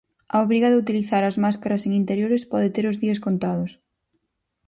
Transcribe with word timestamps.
A 0.33 0.35
obriga 0.45 0.71
de 0.71 0.79
utilizar 0.83 1.23
as 1.25 1.39
máscaras 1.43 1.85
en 1.87 1.91
interiores 2.01 2.47
pode 2.51 2.69
ter 2.75 2.85
os 2.91 2.99
días 3.03 3.21
contados. 3.25 3.71